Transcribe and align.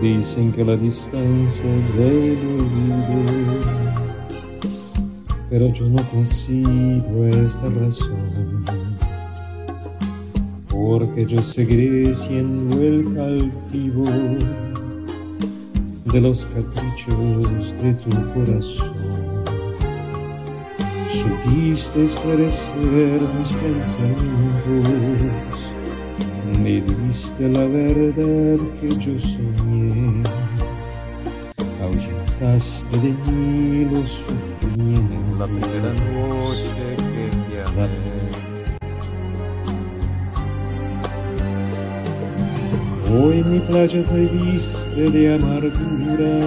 Dicen 0.00 0.52
que 0.52 0.64
la 0.64 0.76
distancia 0.76 1.74
es 1.74 1.96
el 1.96 2.38
olvido, 2.38 3.60
pero 5.50 5.72
yo 5.72 5.88
no 5.88 6.00
consigo 6.10 7.26
esta 7.26 7.68
razón, 7.68 8.64
porque 10.68 11.26
yo 11.26 11.42
seguiré 11.42 12.14
siendo 12.14 12.80
el 12.80 13.12
cautivo 13.12 14.04
de 16.04 16.20
los 16.20 16.46
caprichos 16.46 17.74
de 17.82 17.94
tu 17.94 18.10
corazón. 18.34 18.94
Supiste 21.08 22.04
esclarecer 22.04 23.20
mis 23.36 23.52
pensamientos 23.52 24.18
me 26.60 26.80
diste 26.80 27.48
la 27.48 27.64
verdad 27.64 28.58
que 28.80 28.88
yo 28.98 29.18
soñé, 29.18 30.22
ahuyentaste 31.82 32.98
de 32.98 33.10
mí 33.26 33.84
los 33.90 34.08
sufrimientos. 34.08 35.38
La 35.38 35.46
primera 35.46 35.92
noche 35.92 36.68
que 36.96 37.28
te 37.48 37.62
amé. 37.62 38.38
Hoy 43.10 43.42
mi 43.44 43.60
playa 43.60 44.02
te 44.02 44.26
viste 44.26 45.10
de 45.10 45.34
amargura, 45.34 46.40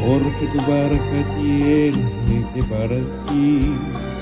porque 0.00 0.46
tu 0.52 0.58
barca 0.58 1.18
tiene 1.36 2.46
que 2.54 2.62
partir 2.62 4.13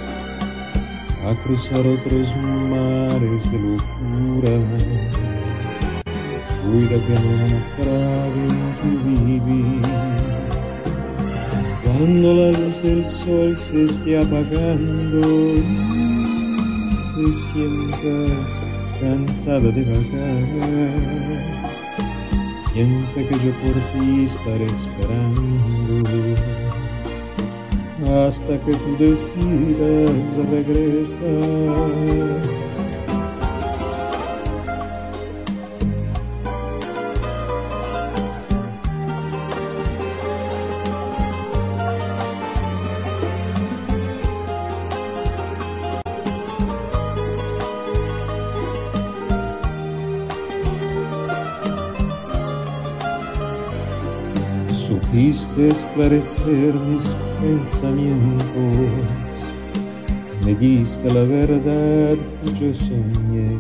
a 1.25 1.35
cruzar 1.37 1.87
otros 1.87 2.35
mares 2.69 3.51
de 3.51 3.59
locura. 3.59 4.59
Cuida 6.63 6.99
que 7.07 7.15
no 7.23 7.33
naufrague 7.49 8.47
tu 8.81 8.91
vivir. 9.05 9.83
Cuando 11.85 12.35
la 12.35 12.59
luz 12.59 12.83
del 12.83 13.05
sol 13.05 13.57
se 13.57 13.85
esté 13.85 14.19
apagando, 14.19 15.21
te 17.15 17.33
sientas 17.33 18.63
cansada 19.01 19.71
de 19.71 19.83
vagar. 19.85 21.63
Piensa 22.73 23.21
que 23.21 23.35
yo 23.35 23.53
por 23.61 23.75
ti 23.93 24.25
estaré 24.25 24.65
esperando 24.65 26.03
hasta 28.09 28.59
que 28.59 28.73
tú 28.73 28.97
decidas 28.99 30.37
regresar. 30.51 31.23
Supiste 54.93 55.71
esclarecer 55.71 56.75
mis 56.75 57.17
pensamientos, 57.41 59.09
me 60.45 60.55
diste 60.55 61.11
la 61.11 61.23
verdad 61.23 62.19
que 62.45 62.53
yo 62.53 62.75
soñé, 62.75 63.57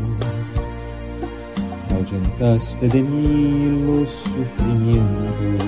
ahuyentaste 1.89 2.87
de 2.87 3.01
mí 3.01 3.83
los 3.87 4.11
sufrimientos. 4.11 5.65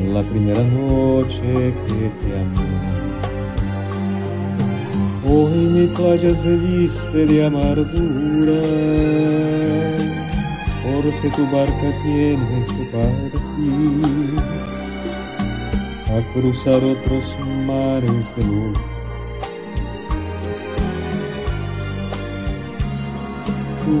En 0.00 0.12
la 0.12 0.22
primera 0.22 0.62
noche 0.62 1.74
que 1.88 2.10
te 2.20 2.38
amé. 2.38 2.76
Hoy 5.26 5.56
mi 5.56 5.86
playa 5.86 6.34
se 6.34 6.56
viste 6.58 7.24
de 7.24 7.46
amargura 7.46 8.60
porque 11.02 11.28
tu 11.36 11.44
barca 11.50 11.96
tiene 12.02 12.66
que 12.66 12.84
partir. 12.92 14.40
A 16.08 16.32
cruzar 16.32 16.82
otros 16.82 17.36
mares 17.66 18.34
de 18.36 18.44
luz. 18.44 18.78
Tu 23.84 23.92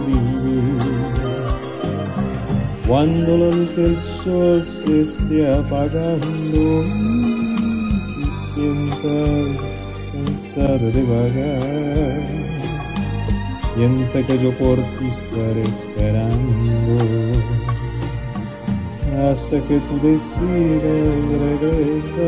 cuando 2.86 3.36
la 3.36 3.50
luz 3.56 3.74
del 3.74 3.98
sol 3.98 4.64
se 4.64 5.00
esté 5.00 5.52
apagando 5.54 6.84
y 8.20 8.24
sientas 8.52 9.96
cansada 10.12 10.78
de 10.78 11.02
vagar. 11.02 12.46
Piensa 13.74 14.22
que 14.22 14.38
yo 14.38 14.56
por 14.56 14.76
ti 14.98 15.06
estaré 15.08 15.62
esperando 15.62 16.75
hasta 19.36 19.60
que 19.68 19.78
tú 19.80 20.00
decidas 20.00 21.28
regresar. 21.60 22.26